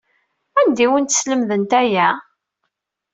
[0.59, 2.07] Anda ay awent-slemdent aya?